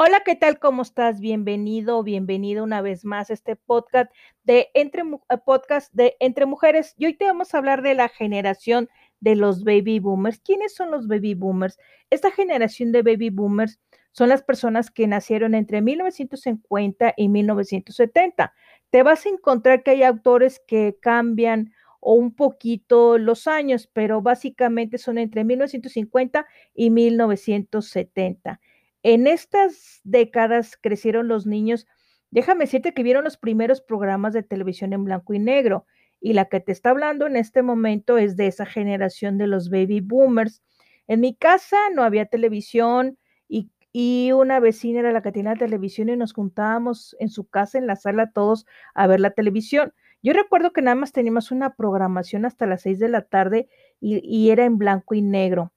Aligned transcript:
Hola, 0.00 0.22
¿qué 0.24 0.36
tal? 0.36 0.60
¿Cómo 0.60 0.82
estás? 0.82 1.18
Bienvenido, 1.18 2.04
bienvenido 2.04 2.62
una 2.62 2.82
vez 2.82 3.04
más 3.04 3.30
a 3.30 3.32
este 3.32 3.56
podcast 3.56 4.12
de 4.44 4.68
Entre, 4.74 5.02
eh, 5.02 5.38
podcast 5.44 5.92
de 5.92 6.14
Entre 6.20 6.46
Mujeres. 6.46 6.94
Y 6.96 7.06
hoy 7.06 7.14
te 7.14 7.24
vamos 7.24 7.52
a 7.52 7.58
hablar 7.58 7.82
de 7.82 7.94
la 7.94 8.08
generación 8.08 8.88
de 9.18 9.34
los 9.34 9.64
baby 9.64 9.98
boomers. 9.98 10.38
¿Quiénes 10.38 10.72
son 10.72 10.92
los 10.92 11.08
baby 11.08 11.34
boomers? 11.34 11.80
Esta 12.10 12.30
generación 12.30 12.92
de 12.92 13.02
baby 13.02 13.30
boomers 13.30 13.80
son 14.12 14.28
las 14.28 14.44
personas 14.44 14.92
que 14.92 15.08
nacieron 15.08 15.56
entre 15.56 15.82
1950 15.82 17.14
y 17.16 17.28
1970. 17.28 18.54
Te 18.90 19.02
vas 19.02 19.26
a 19.26 19.30
encontrar 19.30 19.82
que 19.82 19.90
hay 19.90 20.04
autores 20.04 20.62
que 20.64 20.96
cambian 21.02 21.72
o 21.98 22.14
un 22.14 22.36
poquito 22.36 23.18
los 23.18 23.48
años, 23.48 23.90
pero 23.92 24.22
básicamente 24.22 24.96
son 24.96 25.18
entre 25.18 25.42
1950 25.42 26.46
y 26.72 26.90
1970. 26.90 28.60
En 29.02 29.26
estas 29.26 30.00
décadas 30.04 30.76
crecieron 30.80 31.28
los 31.28 31.46
niños. 31.46 31.86
Déjame 32.30 32.64
decirte 32.64 32.94
que 32.94 33.02
vieron 33.02 33.24
los 33.24 33.36
primeros 33.36 33.80
programas 33.80 34.32
de 34.32 34.42
televisión 34.42 34.92
en 34.92 35.04
blanco 35.04 35.34
y 35.34 35.38
negro. 35.38 35.86
Y 36.20 36.32
la 36.32 36.46
que 36.46 36.60
te 36.60 36.72
está 36.72 36.90
hablando 36.90 37.26
en 37.26 37.36
este 37.36 37.62
momento 37.62 38.18
es 38.18 38.36
de 38.36 38.48
esa 38.48 38.66
generación 38.66 39.38
de 39.38 39.46
los 39.46 39.70
baby 39.70 40.00
boomers. 40.00 40.62
En 41.06 41.20
mi 41.20 41.34
casa 41.34 41.76
no 41.94 42.02
había 42.02 42.26
televisión 42.26 43.18
y, 43.48 43.70
y 43.92 44.32
una 44.32 44.60
vecina 44.60 45.00
era 45.00 45.12
la 45.12 45.22
que 45.22 45.32
tenía 45.32 45.54
televisión 45.54 46.08
y 46.08 46.16
nos 46.16 46.32
juntábamos 46.32 47.16
en 47.20 47.28
su 47.30 47.48
casa, 47.48 47.78
en 47.78 47.86
la 47.86 47.96
sala, 47.96 48.30
todos 48.32 48.66
a 48.94 49.06
ver 49.06 49.20
la 49.20 49.30
televisión. 49.30 49.92
Yo 50.22 50.32
recuerdo 50.32 50.72
que 50.72 50.82
nada 50.82 50.96
más 50.96 51.12
teníamos 51.12 51.52
una 51.52 51.74
programación 51.76 52.44
hasta 52.44 52.66
las 52.66 52.82
seis 52.82 52.98
de 52.98 53.08
la 53.08 53.22
tarde 53.22 53.68
y, 54.00 54.20
y 54.24 54.50
era 54.50 54.64
en 54.64 54.76
blanco 54.76 55.14
y 55.14 55.22
negro. 55.22 55.72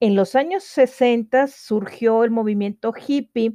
En 0.00 0.14
los 0.16 0.34
años 0.34 0.64
60 0.64 1.46
surgió 1.46 2.24
el 2.24 2.30
movimiento 2.30 2.92
hippie, 2.94 3.54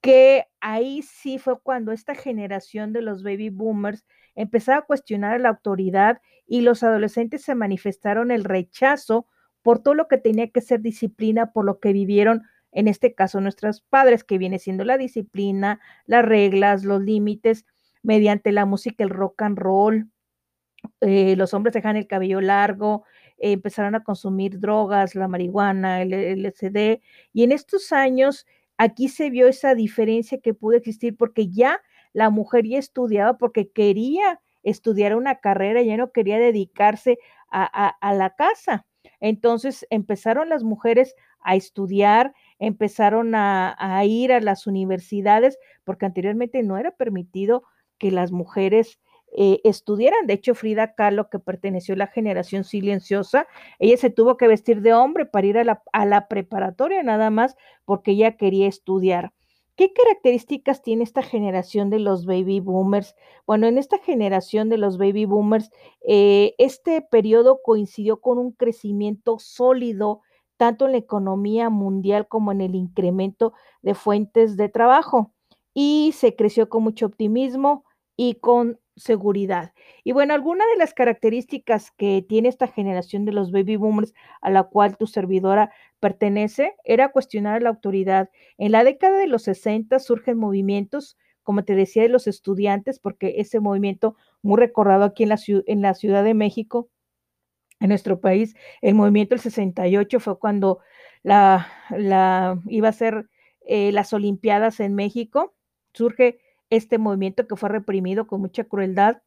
que 0.00 0.46
ahí 0.60 1.02
sí 1.02 1.38
fue 1.38 1.60
cuando 1.60 1.92
esta 1.92 2.14
generación 2.14 2.92
de 2.92 3.02
los 3.02 3.22
baby 3.24 3.50
boomers 3.50 4.06
empezaba 4.36 4.78
a 4.78 4.86
cuestionar 4.86 5.34
a 5.34 5.38
la 5.38 5.50
autoridad 5.50 6.20
y 6.46 6.60
los 6.62 6.82
adolescentes 6.84 7.42
se 7.42 7.54
manifestaron 7.56 8.30
el 8.30 8.44
rechazo 8.44 9.26
por 9.62 9.80
todo 9.82 9.94
lo 9.94 10.08
que 10.08 10.18
tenía 10.18 10.50
que 10.50 10.60
ser 10.60 10.80
disciplina, 10.82 11.52
por 11.52 11.64
lo 11.64 11.80
que 11.80 11.92
vivieron, 11.92 12.44
en 12.72 12.88
este 12.88 13.14
caso, 13.14 13.40
nuestros 13.40 13.80
padres, 13.80 14.22
que 14.24 14.38
viene 14.38 14.60
siendo 14.60 14.84
la 14.84 14.98
disciplina, 14.98 15.80
las 16.06 16.24
reglas, 16.24 16.84
los 16.84 17.02
límites, 17.02 17.66
mediante 18.02 18.52
la 18.52 18.66
música, 18.66 19.02
el 19.02 19.10
rock 19.10 19.42
and 19.42 19.58
roll. 19.58 20.10
Eh, 21.00 21.36
los 21.36 21.54
hombres 21.54 21.74
dejan 21.74 21.96
el 21.96 22.06
cabello 22.06 22.40
largo, 22.40 23.04
empezaron 23.38 23.94
a 23.94 24.02
consumir 24.04 24.60
drogas, 24.60 25.14
la 25.14 25.28
marihuana, 25.28 26.02
el 26.02 26.12
LSD, 26.12 27.00
y 27.32 27.42
en 27.44 27.52
estos 27.52 27.92
años 27.92 28.46
aquí 28.78 29.08
se 29.08 29.30
vio 29.30 29.48
esa 29.48 29.74
diferencia 29.74 30.38
que 30.38 30.54
pudo 30.54 30.76
existir 30.76 31.16
porque 31.16 31.48
ya 31.48 31.80
la 32.12 32.30
mujer 32.30 32.66
ya 32.66 32.78
estudiaba 32.78 33.36
porque 33.38 33.70
quería 33.70 34.40
estudiar 34.62 35.14
una 35.14 35.36
carrera, 35.36 35.82
ya 35.82 35.96
no 35.96 36.12
quería 36.12 36.38
dedicarse 36.38 37.18
a, 37.50 38.14
la 38.14 38.34
casa. 38.34 38.84
Entonces 39.20 39.86
empezaron 39.90 40.48
las 40.48 40.64
mujeres 40.64 41.14
a 41.40 41.54
estudiar, 41.54 42.34
empezaron 42.58 43.34
a, 43.34 43.76
a, 43.78 44.04
ir 44.04 44.32
a 44.32 44.40
las 44.40 44.66
universidades, 44.66 45.58
porque 45.84 46.06
anteriormente 46.06 46.62
no 46.62 46.76
era 46.76 46.90
permitido 46.90 47.62
que 47.98 48.10
las 48.10 48.32
mujeres 48.32 48.98
eh, 49.38 49.60
estudiaran. 49.64 50.26
De 50.26 50.32
hecho, 50.32 50.54
Frida 50.54 50.94
Kahlo, 50.94 51.28
que 51.28 51.38
perteneció 51.38 51.94
a 51.94 51.98
la 51.98 52.06
generación 52.06 52.64
silenciosa, 52.64 53.46
ella 53.78 53.98
se 53.98 54.08
tuvo 54.08 54.38
que 54.38 54.48
vestir 54.48 54.80
de 54.80 54.94
hombre 54.94 55.26
para 55.26 55.46
ir 55.46 55.58
a 55.58 55.64
la, 56.06 56.28
preparatoria 56.28 57.02
nada 57.02 57.28
más 57.28 57.54
porque 57.84 58.12
ella 58.12 58.38
quería 58.38 58.66
estudiar. 58.66 59.34
¿Qué 59.76 59.92
características 59.92 60.80
tiene 60.80 61.04
esta 61.04 61.22
generación 61.22 61.90
de 61.90 61.98
los 61.98 62.24
baby 62.24 62.60
boomers? 62.60 63.14
Bueno, 63.46 63.66
en 63.66 63.76
esta 63.76 63.98
generación 63.98 64.70
de 64.70 64.78
los 64.78 64.96
baby 64.96 65.26
boomers, 65.26 65.70
eh, 66.08 66.54
este 66.56 67.02
periodo 67.02 67.60
coincidió 67.62 68.22
con 68.22 68.38
un 68.38 68.52
crecimiento 68.52 69.38
sólido 69.38 70.22
tanto 70.56 70.86
en 70.86 70.92
la 70.92 70.98
economía 70.98 71.68
mundial 71.68 72.26
como 72.26 72.52
en 72.52 72.62
el 72.62 72.74
incremento 72.74 73.52
de 73.82 73.94
fuentes 73.94 74.56
de 74.56 74.70
trabajo. 74.70 75.34
Y 75.74 76.12
se 76.14 76.34
creció 76.34 76.70
con 76.70 76.84
mucho 76.84 77.04
optimismo 77.04 77.84
y 78.16 78.36
con 78.36 78.80
seguridad. 78.96 79.72
Y 80.04 80.12
bueno, 80.12 80.34
alguna 80.34 80.64
de 80.72 80.78
las 80.78 80.94
características 80.94 81.90
que 81.92 82.24
tiene 82.26 82.48
esta 82.48 82.66
generación 82.66 83.24
de 83.24 83.32
los 83.32 83.52
baby 83.52 83.76
boomers 83.76 84.14
a 84.40 84.50
la 84.50 84.64
cual 84.64 84.96
tu 84.96 85.06
servidora 85.06 85.70
pertenece 86.00 86.74
era 86.84 87.12
cuestionar 87.12 87.56
a 87.56 87.60
la 87.60 87.68
autoridad. 87.68 88.30
En 88.58 88.72
la 88.72 88.84
década 88.84 89.18
de 89.18 89.26
los 89.26 89.42
60 89.44 89.98
surgen 89.98 90.38
movimientos, 90.38 91.16
como 91.42 91.64
te 91.64 91.74
decía, 91.74 92.02
de 92.02 92.08
los 92.08 92.26
estudiantes, 92.26 92.98
porque 92.98 93.34
ese 93.38 93.60
movimiento 93.60 94.16
muy 94.42 94.58
recordado 94.58 95.04
aquí 95.04 95.24
en 95.24 95.28
la, 95.28 95.38
en 95.46 95.82
la 95.82 95.94
Ciudad 95.94 96.24
de 96.24 96.34
México, 96.34 96.88
en 97.80 97.90
nuestro 97.90 98.20
país, 98.20 98.54
el 98.80 98.94
movimiento 98.94 99.34
del 99.34 99.42
68 99.42 100.18
fue 100.20 100.38
cuando 100.38 100.80
la, 101.22 101.68
la 101.90 102.58
iba 102.68 102.88
a 102.88 102.92
ser 102.92 103.28
eh, 103.66 103.92
las 103.92 104.14
Olimpiadas 104.14 104.80
en 104.80 104.94
México. 104.94 105.54
Surge 105.92 106.38
este 106.70 106.98
movimiento 106.98 107.46
que 107.46 107.56
fue 107.56 107.68
reprimido 107.68 108.26
con 108.26 108.40
mucha 108.40 108.64
crueldad 108.64 109.22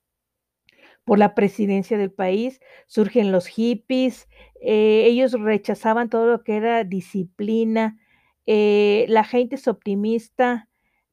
por 1.05 1.17
la 1.19 1.35
presidencia 1.35 1.97
del 1.97 2.11
país, 2.11 2.59
surgen 2.87 3.31
los 3.31 3.47
hippies, 3.47 4.27
eh, 4.61 5.05
ellos 5.07 5.33
rechazaban 5.33 6.09
todo 6.09 6.27
lo 6.27 6.43
que 6.43 6.55
era 6.57 6.83
disciplina, 6.83 7.97
eh, 8.45 9.05
la 9.09 9.23
gente 9.23 9.55
es 9.55 9.67
optimista 9.67 10.67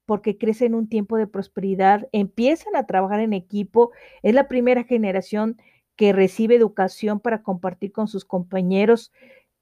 porque 0.05 0.39
crece 0.39 0.67
en 0.67 0.75
un 0.75 0.89
tiempo 0.89 1.17
de 1.17 1.27
prosperidad, 1.27 2.09
empiezan 2.13 2.77
a 2.77 2.87
trabajar 2.87 3.21
en 3.21 3.33
equipo, 3.33 3.91
es 4.23 4.35
la 4.35 4.49
primera 4.49 4.85
generación 4.85 5.57
que 5.97 6.13
recibe 6.13 6.55
educación 6.57 7.19
para 7.21 7.43
compartir 7.43 7.91
con 7.93 8.07
sus 8.07 8.25
compañeros 8.25 9.13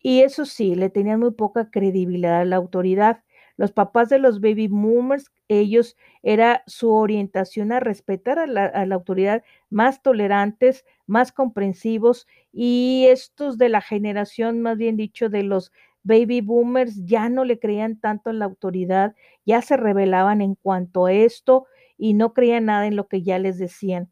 y 0.01 0.21
eso 0.21 0.45
sí, 0.45 0.75
le 0.75 0.91
tenían 0.91 1.21
muy 1.21 1.31
poca 1.31 1.71
credibilidad 1.71 2.41
a 2.41 2.45
la 2.45 2.57
autoridad. 2.57 3.23
Los 3.57 3.73
papás 3.73 4.09
de 4.09 4.19
los 4.19 4.41
baby 4.41 4.69
boomers, 4.69 5.31
ellos 5.49 5.97
era 6.23 6.63
su 6.67 6.93
orientación 6.93 7.71
a 7.73 7.81
respetar 7.81 8.39
a 8.39 8.47
la, 8.47 8.95
autoridad, 8.95 9.45
más 9.71 10.03
tolerantes, 10.03 10.85
más 11.07 11.31
comprensivos 11.31 12.27
y 12.53 13.07
estos 13.09 13.57
de 13.59 13.69
la 13.69 13.81
generación, 13.81 14.61
más 14.61 14.77
bien 14.77 14.97
dicho, 14.97 15.29
de 15.29 15.45
los 15.45 15.73
baby 16.03 16.41
boomers 16.41 17.05
ya 17.05 17.29
no 17.29 17.45
le 17.45 17.59
creían 17.59 17.99
tanto 17.99 18.31
en 18.31 18.41
la 18.41 18.45
autoridad, 18.45 19.15
ya 19.47 19.63
se 19.63 19.77
rebelaban 19.77 20.41
en 20.41 20.55
cuanto 20.57 21.07
a 21.07 21.13
esto 21.13 21.67
y 21.97 22.15
no 22.15 22.33
creían 22.35 22.67
nada 22.67 22.87
en 22.87 22.97
lo 22.97 23.09
que 23.09 23.23
ya 23.23 23.39
les 23.39 23.59
decían. 23.59 24.11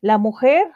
La 0.00 0.18
mujer 0.18 0.68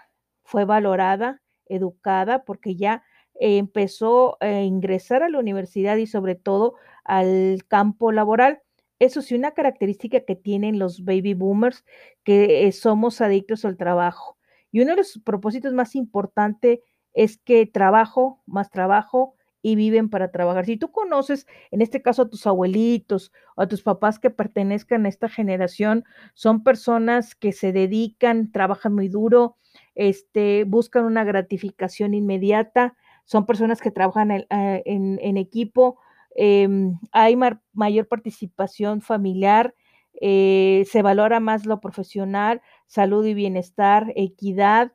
fue 0.43 0.65
valorada, 0.65 1.43
educada, 1.67 2.45
porque 2.45 2.75
ya 2.77 3.03
empezó 3.39 4.37
a 4.41 4.61
ingresar 4.63 5.23
a 5.23 5.29
la 5.29 5.39
universidad 5.39 5.97
y 5.97 6.07
sobre 6.07 6.35
todo 6.35 6.75
al 7.05 7.65
campo 7.69 8.13
laboral. 8.13 8.61
Eso 8.99 9.23
sí, 9.23 9.35
una 9.35 9.53
característica 9.53 10.21
que 10.21 10.35
tienen 10.37 10.79
los 10.79 11.05
baby 11.05 11.35
boomers, 11.35 11.85
que 12.25 12.67
eh, 12.67 12.73
somos 12.73 13.21
adictos 13.21 13.65
al 13.65 13.77
trabajo. 13.77 14.37
Y 14.73 14.81
uno 14.81 14.91
de 14.93 14.99
los 14.99 15.21
propósitos 15.25 15.73
más 15.73 15.95
importantes 15.95 16.81
es 17.15 17.39
que 17.39 17.67
trabajo, 17.67 18.43
más 18.47 18.71
trabajo 18.71 19.35
y 19.63 19.77
viven 19.77 20.09
para 20.09 20.31
trabajar. 20.31 20.67
Si 20.67 20.77
tú 20.77 20.91
conoces, 20.93 21.47
en 21.71 21.83
este 21.83 22.03
caso, 22.03 22.23
a 22.23 22.29
tus 22.29 22.47
abuelitos 22.47 23.33
o 23.57 23.63
a 23.63 23.69
tus 23.69 23.83
papás 23.83 24.19
que 24.19 24.31
pertenezcan 24.31 25.05
a 25.07 25.09
esta 25.09 25.29
generación, 25.29 26.05
son 26.35 26.63
personas 26.63 27.35
que 27.35 27.53
se 27.53 27.73
dedican, 27.73 28.53
trabajan 28.53 28.95
muy 28.95 29.09
duro, 29.09 29.57
este, 29.95 30.65
buscan 30.65 31.05
una 31.05 31.25
gratificación 31.25 32.15
inmediata, 32.15 32.97
son 33.29 33.47
personas 33.47 33.81
que 33.81 33.93
trabajan 33.93 34.33
en, 34.33 34.47
eh, 34.51 34.83
en 34.85 35.37
equipo, 35.37 35.99
Em, 36.41 37.01
hay 37.11 37.37
mayor 37.73 38.07
participación 38.07 39.01
familiar, 39.01 39.75
eh, 40.21 40.85
se 40.89 41.03
valora 41.03 41.41
más 41.41 41.67
lo 41.67 41.81
profesional, 41.81 42.63
salud 42.87 43.27
y 43.27 43.35
bienestar, 43.35 44.13
equidad, 44.15 44.93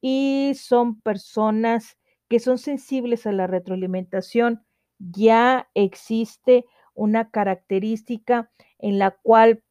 y 0.00 0.52
son 0.54 1.00
personas 1.00 1.98
que 2.28 2.38
son 2.38 2.58
sensibles 2.58 3.26
a 3.26 3.32
la 3.32 3.48
retroalimentación. 3.48 4.64
Ya 5.00 5.68
existe 5.74 6.64
una 6.94 7.30
característica 7.30 8.52
en 8.78 9.00
la 9.00 9.10
cual 9.10 9.64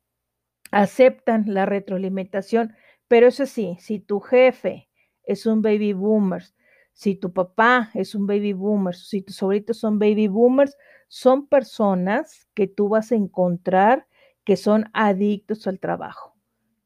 aceptan 0.72 1.46
la 1.48 1.66
retroalimentación, 1.66 2.76
pero 3.08 3.28
eso 3.28 3.46
sí, 3.46 3.78
si 3.80 4.00
tu 4.00 4.20
jefe 4.20 4.90
es 5.24 5.46
un 5.46 5.62
baby 5.62 5.94
boomer, 5.94 6.44
si 6.94 7.16
tu 7.16 7.34
papá 7.34 7.90
es 7.94 8.16
un 8.16 8.28
baby 8.28 8.54
boomer, 8.54 8.96
si 8.96 9.22
tus 9.22 9.36
sobritos 9.38 9.78
son 9.78 10.00
baby 10.00 10.28
boomers, 10.28 10.78
son 11.08 11.48
personas 11.48 12.48
que 12.54 12.68
tú 12.68 12.90
vas 12.90 13.12
a 13.12 13.16
encontrar 13.16 14.08
que 14.44 14.58
son 14.58 14.90
adictos 14.94 15.68
al 15.68 15.80
trabajo. 15.80 16.36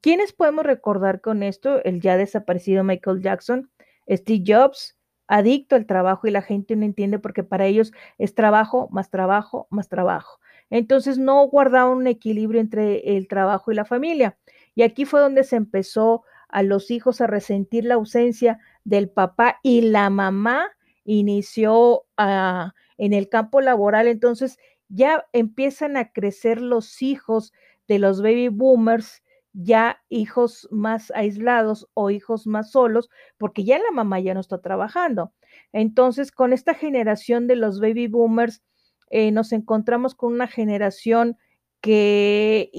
¿Quiénes 0.02 0.32
podemos 0.32 0.66
recordar 0.66 1.22
con 1.22 1.44
esto? 1.44 1.84
El 1.84 2.02
ya 2.02 2.18
desaparecido 2.18 2.84
Michael 2.84 3.22
Jackson, 3.22 3.70
Steve 4.10 4.44
Jobs, 4.46 4.98
adicto 5.28 5.76
al 5.76 5.86
trabajo 5.86 6.28
y 6.28 6.32
la 6.32 6.42
gente 6.42 6.76
no 6.76 6.86
entiende 6.86 7.20
porque 7.20 7.44
para 7.44 7.66
ellos 7.66 7.92
es 8.18 8.34
trabajo 8.34 8.88
más 8.92 9.10
trabajo 9.10 9.68
más 9.70 9.90
trabajo. 9.90 10.40
Entonces 10.70 11.18
no 11.18 11.46
guardaban 11.48 11.98
un 11.98 12.08
equilibrio 12.08 12.62
entre 12.62 13.18
el 13.18 13.28
trabajo 13.28 13.72
y 13.72 13.76
la 13.76 13.86
familia. 13.86 14.38
Y 14.76 14.84
aquí 14.84 15.06
fue 15.06 15.20
donde 15.20 15.44
se 15.44 15.56
empezó 15.56 16.24
a 16.50 16.64
los 16.64 16.92
hijos 16.92 17.22
a 17.22 17.28
resentir 17.28 17.86
la 17.86 17.96
ausencia 17.96 18.60
del 18.84 19.10
papá 19.10 19.60
y 19.64 19.82
la 19.82 20.10
mamá 20.10 20.70
inició 21.04 22.06
a, 22.18 22.74
en 22.98 23.14
el 23.14 23.30
campo 23.30 23.62
laboral. 23.62 24.08
Entonces 24.08 24.58
ya 24.90 25.26
empiezan 25.34 25.98
a 25.98 26.12
crecer 26.12 26.62
los 26.62 27.02
hijos 27.02 27.54
de 27.88 28.00
los 28.00 28.22
baby 28.22 28.50
boomers, 28.50 29.24
ya 29.54 30.02
hijos 30.10 30.68
más 30.72 31.12
aislados 31.16 31.88
o 31.94 32.12
hijos 32.12 32.46
más 32.46 32.72
solos, 32.72 33.10
porque 33.38 33.64
ya 33.64 33.80
la 33.80 33.92
mamá 33.92 34.20
ya 34.20 34.34
no 34.34 34.40
está 34.40 34.62
trabajando. 34.62 35.34
Entonces, 35.72 36.32
con 36.32 36.54
esta 36.54 36.74
generación 36.74 37.48
de 37.48 37.56
los 37.56 37.80
baby 37.80 38.08
boomers, 38.08 38.62
eh, 39.10 39.32
nos 39.32 39.54
encontramos 39.54 40.16
con 40.16 40.34
una 40.34 40.48
generación 40.48 41.38
que 41.82 42.72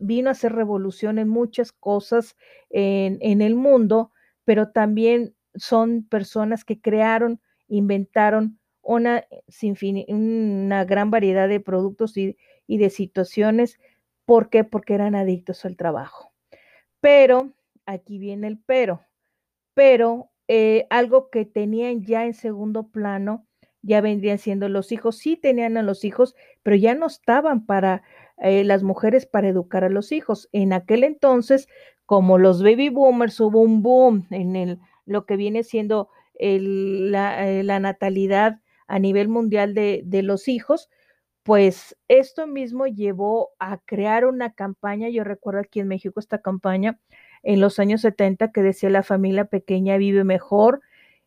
vino 0.00 0.28
a 0.28 0.32
hacer 0.32 0.52
revolución 0.52 1.18
en 1.18 1.28
muchas 1.28 1.72
cosas 1.72 2.36
en, 2.70 3.18
en 3.20 3.42
el 3.42 3.54
mundo, 3.54 4.12
pero 4.44 4.70
también 4.70 5.34
son 5.54 6.04
personas 6.04 6.64
que 6.64 6.80
crearon, 6.80 7.40
inventaron 7.68 8.58
una, 8.82 9.24
fin, 9.48 10.04
una 10.08 10.84
gran 10.84 11.10
variedad 11.10 11.48
de 11.48 11.60
productos 11.60 12.16
y, 12.16 12.36
y 12.66 12.78
de 12.78 12.90
situaciones. 12.90 13.78
¿Por 14.26 14.50
qué? 14.50 14.64
Porque 14.64 14.94
eran 14.94 15.14
adictos 15.14 15.64
al 15.64 15.76
trabajo. 15.76 16.32
Pero, 17.00 17.52
aquí 17.86 18.18
viene 18.18 18.46
el 18.48 18.58
pero, 18.58 19.02
pero 19.74 20.30
eh, 20.48 20.86
algo 20.90 21.30
que 21.30 21.44
tenían 21.44 22.02
ya 22.04 22.26
en 22.26 22.34
segundo 22.34 22.88
plano, 22.88 23.46
ya 23.82 24.00
vendrían 24.00 24.38
siendo 24.38 24.68
los 24.68 24.92
hijos, 24.92 25.18
sí 25.18 25.36
tenían 25.36 25.76
a 25.76 25.82
los 25.82 26.04
hijos, 26.04 26.34
pero 26.62 26.76
ya 26.76 26.94
no 26.94 27.06
estaban 27.06 27.66
para 27.66 28.02
eh, 28.38 28.64
las 28.64 28.82
mujeres 28.82 29.26
para 29.26 29.48
educar 29.48 29.84
a 29.84 29.88
los 29.88 30.12
hijos. 30.12 30.48
En 30.52 30.72
aquel 30.72 31.04
entonces, 31.04 31.68
como 32.06 32.38
los 32.38 32.62
baby 32.62 32.88
boomers, 32.88 33.40
hubo 33.40 33.60
un 33.60 33.82
boom 33.82 34.26
en 34.30 34.56
el, 34.56 34.80
lo 35.06 35.26
que 35.26 35.36
viene 35.36 35.62
siendo 35.62 36.08
eh, 36.38 36.58
la, 36.60 37.80
natalidad 37.80 38.60
a 38.86 38.98
nivel 38.98 39.28
mundial 39.28 39.74
de, 39.74 40.02
de 40.04 40.22
los 40.22 40.48
hijos, 40.48 40.90
pues 41.42 41.96
esto 42.08 42.46
mismo 42.46 42.86
llevó 42.86 43.50
a 43.58 43.78
crear 43.78 44.24
una 44.26 44.52
campaña, 44.54 45.08
yo 45.10 45.24
recuerdo 45.24 45.60
aquí 45.60 45.80
en 45.80 45.88
México 45.88 46.18
esta 46.18 46.40
campaña 46.40 46.98
en 47.42 47.60
los 47.60 47.78
años 47.78 48.00
70 48.00 48.50
que 48.50 48.62
decía 48.62 48.90
la 48.90 49.02
familia 49.02 49.44
pequeña 49.44 49.98
vive 49.98 50.24
mejor 50.24 50.80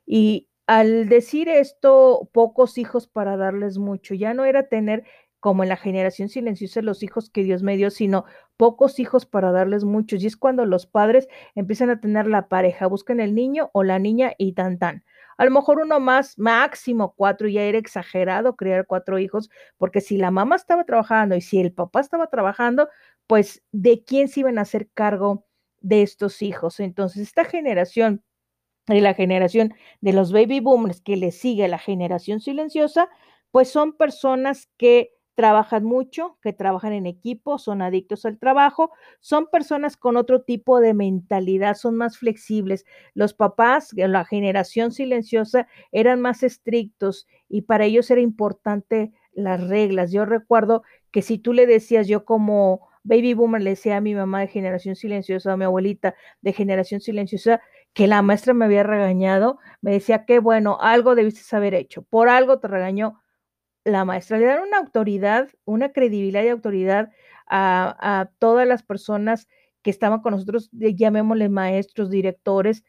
y 0.06 0.48
al 0.68 1.08
decir 1.08 1.48
esto, 1.48 2.30
pocos 2.34 2.78
hijos 2.78 3.08
para 3.08 3.38
darles 3.38 3.78
mucho, 3.78 4.14
ya 4.14 4.34
no 4.34 4.44
era 4.44 4.68
tener 4.68 5.06
como 5.40 5.64
en 5.64 5.70
la 5.70 5.78
generación 5.78 6.30
silenciosa 6.30 6.82
los 6.82 7.04
hijos 7.04 7.30
que 7.30 7.44
Dios 7.44 7.64
me 7.64 7.78
dio, 7.78 7.90
sino 7.90 8.26
pocos 8.58 9.00
hijos 9.00 9.26
para 9.26 9.52
darles 9.52 9.84
muchos. 9.84 10.24
Y 10.24 10.28
es 10.28 10.38
cuando 10.38 10.66
los 10.66 10.88
padres 10.88 11.28
empiezan 11.56 11.90
a 11.90 12.00
tener 12.00 12.28
la 12.28 12.48
pareja, 12.48 12.88
buscan 12.88 13.20
el 13.20 13.36
niño 13.36 13.70
o 13.74 13.84
la 13.84 14.00
niña 14.00 14.34
y 14.38 14.54
tan 14.54 14.80
tan. 14.80 15.04
A 15.38 15.46
lo 15.46 15.52
mejor 15.52 15.80
uno 15.80 16.00
más, 16.00 16.38
máximo 16.40 17.14
cuatro, 17.16 17.48
ya 17.48 17.62
era 17.62 17.78
exagerado 17.78 18.56
criar 18.56 18.88
cuatro 18.88 19.20
hijos, 19.20 19.50
porque 19.78 20.02
si 20.02 20.18
la 20.18 20.32
mamá 20.32 20.56
estaba 20.56 20.84
trabajando 20.84 21.36
y 21.36 21.42
si 21.42 21.60
el 21.60 21.72
papá 21.72 22.00
estaba 22.00 22.28
trabajando, 22.28 22.90
pues 23.28 23.64
de 23.72 24.04
quién 24.04 24.30
se 24.30 24.40
iban 24.40 24.58
a 24.58 24.62
hacer 24.62 24.90
cargo 24.94 25.46
de 25.82 26.02
estos 26.02 26.42
hijos. 26.42 26.80
Entonces, 26.80 27.22
esta 27.22 27.46
generación 27.46 28.24
de 28.88 29.02
la 29.02 29.14
generación 29.14 29.74
de 30.02 30.14
los 30.14 30.32
baby 30.32 30.60
boomers 30.60 31.02
que 31.02 31.18
le 31.18 31.32
sigue 31.32 31.68
la 31.68 31.78
generación 31.78 32.40
silenciosa, 32.40 33.10
pues 33.52 33.70
son 33.70 33.94
personas 33.94 34.70
que 34.78 35.12
trabajan 35.38 35.84
mucho, 35.84 36.36
que 36.42 36.52
trabajan 36.52 36.94
en 36.94 37.06
equipo, 37.06 37.60
son 37.60 37.84
adictos 37.84 38.26
al 38.26 38.40
trabajo, 38.40 38.92
son 39.20 39.46
personas 39.46 39.96
con 39.96 40.18
otro 40.18 40.42
tipo 40.42 40.80
de 40.80 40.96
mentalidad, 40.96 41.76
son 41.76 41.96
más 41.96 42.18
flexibles. 42.18 42.86
Los 43.14 43.36
papás, 43.36 43.92
la 43.94 44.26
generación 44.26 44.92
silenciosa, 44.92 45.68
eran 45.92 46.22
más 46.22 46.42
estrictos 46.42 47.28
y 47.48 47.62
para 47.62 47.86
ellos 47.86 48.10
era 48.10 48.20
importante 48.20 49.14
las 49.32 49.62
reglas. 49.68 50.12
Yo 50.12 50.26
recuerdo 50.26 50.82
que 51.12 51.22
si 51.22 51.38
tú 51.38 51.54
le 51.54 51.68
decías, 51.68 52.08
yo 52.08 52.26
como 52.26 52.88
baby 53.04 53.36
boomer 53.36 53.62
le 53.62 53.70
decía 53.70 53.98
a 53.98 54.02
mi 54.02 54.16
mamá 54.16 54.40
de 54.40 54.48
generación 54.48 54.96
silenciosa, 54.96 55.54
a 55.54 55.58
mi 55.58 55.66
abuelita 55.66 56.16
de 56.42 56.52
generación 56.52 57.00
silenciosa, 57.00 57.62
que 57.94 58.08
la 58.08 58.24
maestra 58.24 58.56
me 58.56 58.66
había 58.66 58.82
regañado, 58.82 59.60
me 59.82 59.92
decía, 59.92 60.26
qué 60.26 60.40
bueno, 60.40 60.80
algo 60.82 61.14
debiste 61.14 61.56
haber 61.56 61.76
hecho, 61.76 62.02
por 62.02 62.28
algo 62.28 62.58
te 62.60 62.68
regañó 62.68 63.22
la 63.92 64.06
maestra, 64.06 64.38
le 64.40 64.46
dan 64.46 64.64
una 64.64 64.78
autoridad, 64.78 65.50
una 65.66 65.92
credibilidad 65.92 66.44
y 66.44 66.50
autoridad 66.50 67.12
a, 67.48 68.22
a 68.22 68.26
todas 68.40 68.68
las 68.68 68.84
personas 68.84 69.48
que 69.82 69.90
estaban 69.92 70.22
con 70.22 70.34
nosotros, 70.34 70.70
llamémosle 70.74 71.50
maestros, 71.50 72.10
directores, 72.10 72.84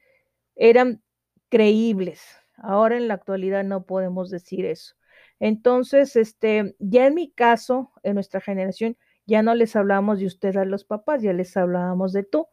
eran 0.57 1.03
creíbles. 1.49 2.23
Ahora 2.57 2.97
en 2.97 3.09
la 3.09 3.15
actualidad 3.15 3.65
no 3.65 3.85
podemos 3.87 4.31
decir 4.31 4.65
eso. 4.65 4.95
Entonces, 5.41 6.17
este, 6.17 6.75
ya 6.79 7.07
en 7.07 7.15
mi 7.15 7.31
caso, 7.31 7.93
en 8.03 8.15
nuestra 8.15 8.41
generación, 8.41 8.97
ya 9.27 9.43
no 9.43 9.55
les 9.55 9.77
hablábamos 9.77 10.19
de 10.19 10.27
usted 10.27 10.57
a 10.57 10.65
los 10.65 10.85
papás, 10.85 11.23
ya 11.23 11.33
les 11.33 11.57
hablábamos 11.57 12.13
de 12.13 12.25
tú 12.25 12.49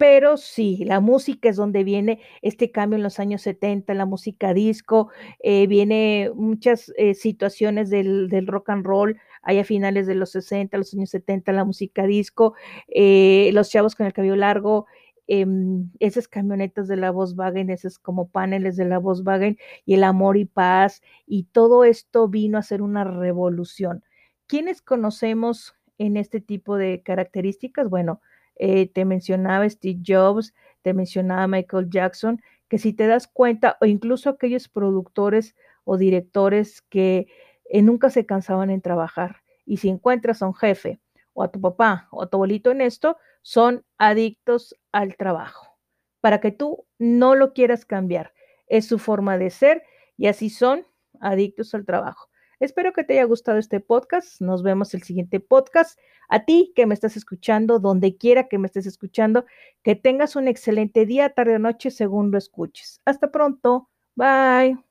pero 0.00 0.38
sí, 0.38 0.82
la 0.86 0.98
música 1.00 1.50
es 1.50 1.56
donde 1.56 1.84
viene 1.84 2.20
este 2.40 2.70
cambio 2.70 2.96
en 2.96 3.02
los 3.02 3.18
años 3.20 3.42
70, 3.42 3.92
la 3.92 4.06
música 4.06 4.54
disco, 4.54 5.10
eh, 5.40 5.66
viene 5.66 6.30
muchas 6.34 6.90
eh, 6.96 7.12
situaciones 7.12 7.90
del, 7.90 8.46
rock 8.46 8.70
and 8.70 8.86
roll, 8.86 9.18
hay 9.42 9.58
a 9.58 9.64
finales 9.64 10.06
de 10.06 10.14
los 10.14 10.30
60, 10.30 10.78
los 10.78 10.94
años 10.94 11.10
70, 11.10 11.52
la 11.52 11.66
música 11.66 12.06
disco, 12.06 12.54
eh, 12.88 13.50
los 13.52 13.68
chavos 13.68 13.94
con 13.94 14.06
el 14.06 14.14
cabello 14.14 14.36
largo, 14.36 14.86
em, 15.26 15.90
esas 15.98 16.28
camionetas 16.28 16.88
de 16.88 16.96
la 16.96 17.10
Volkswagen, 17.10 17.68
esos 17.68 17.98
como 17.98 18.30
paneles 18.30 18.76
de 18.76 18.86
la 18.86 18.98
Volkswagen 18.98 19.58
y 19.84 19.92
el 19.92 20.04
amor 20.04 20.38
y 20.38 20.46
paz, 20.46 21.02
y 21.26 21.44
todo 21.52 21.84
esto 21.84 22.26
vino 22.26 22.56
a 22.56 22.62
ser 22.62 22.80
una 22.80 23.04
revolución. 23.04 24.02
¿Quiénes 24.46 24.80
conocemos 24.80 25.74
en 25.98 26.16
este 26.16 26.40
tipo 26.40 26.78
de 26.78 27.02
características? 27.02 27.90
Bueno, 27.90 28.22
eh, 28.62 28.88
te 28.92 29.06
mencionaba 29.06 29.68
Steve 29.68 30.00
Jobs, 30.06 30.54
te 30.82 30.92
mencionaba 30.92 31.46
Michael 31.46 31.88
Jackson, 31.88 32.42
que 32.68 32.76
si 32.76 32.92
te 32.92 33.06
das 33.06 33.26
cuenta, 33.26 33.78
o 33.80 33.86
incluso 33.86 34.28
aquellos 34.28 34.68
productores 34.68 35.56
o 35.84 35.96
directores 35.96 36.82
que 36.82 37.26
eh, 37.70 37.80
nunca 37.80 38.10
se 38.10 38.26
cansaban 38.26 38.68
en 38.68 38.82
trabajar, 38.82 39.36
y 39.64 39.78
si 39.78 39.88
encuentras 39.88 40.42
a 40.42 40.46
un 40.46 40.54
jefe 40.54 41.00
o 41.32 41.42
a 41.42 41.50
tu 41.50 41.58
papá 41.58 42.08
o 42.10 42.22
a 42.22 42.26
tu 42.28 42.36
abuelito 42.36 42.70
en 42.70 42.82
esto, 42.82 43.16
son 43.40 43.82
adictos 43.96 44.76
al 44.92 45.16
trabajo, 45.16 45.78
para 46.20 46.40
que 46.40 46.52
tú 46.52 46.84
no 46.98 47.34
lo 47.34 47.54
quieras 47.54 47.86
cambiar. 47.86 48.34
Es 48.66 48.86
su 48.86 48.98
forma 48.98 49.38
de 49.38 49.48
ser 49.48 49.82
y 50.18 50.26
así 50.26 50.50
son 50.50 50.86
adictos 51.18 51.74
al 51.74 51.86
trabajo. 51.86 52.29
Espero 52.60 52.92
que 52.92 53.04
te 53.04 53.14
haya 53.14 53.24
gustado 53.24 53.58
este 53.58 53.80
podcast. 53.80 54.40
Nos 54.40 54.62
vemos 54.62 54.94
el 54.94 55.02
siguiente 55.02 55.40
podcast. 55.40 55.98
A 56.28 56.44
ti 56.44 56.72
que 56.76 56.86
me 56.86 56.94
estás 56.94 57.16
escuchando, 57.16 57.78
donde 57.78 58.16
quiera 58.16 58.48
que 58.48 58.58
me 58.58 58.66
estés 58.66 58.86
escuchando, 58.86 59.46
que 59.82 59.96
tengas 59.96 60.36
un 60.36 60.46
excelente 60.46 61.06
día, 61.06 61.30
tarde 61.30 61.56
o 61.56 61.58
noche 61.58 61.90
según 61.90 62.30
lo 62.30 62.38
escuches. 62.38 63.00
Hasta 63.06 63.32
pronto. 63.32 63.88
Bye. 64.14 64.89